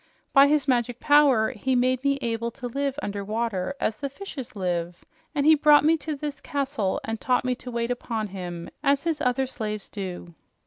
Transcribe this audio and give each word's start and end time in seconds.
By 0.33 0.47
his 0.47 0.67
magic 0.67 0.99
power 0.99 1.51
he 1.51 1.75
made 1.75 2.03
me 2.03 2.17
able 2.23 2.49
to 2.57 2.65
live 2.67 2.97
under 3.03 3.23
water 3.23 3.75
as 3.79 3.97
the 3.99 4.09
fishes 4.09 4.55
live, 4.55 5.05
and 5.35 5.45
he 5.45 5.53
brought 5.53 5.85
me 5.85 5.95
to 5.97 6.15
this 6.15 6.41
castle 6.41 6.99
and 7.03 7.21
taught 7.21 7.45
me 7.45 7.53
to 7.57 7.69
wait 7.69 7.91
upon 7.91 8.29
him 8.29 8.71
as 8.81 9.03
his 9.03 9.21
other 9.21 9.45
slaves 9.45 9.89
do." 9.89 10.33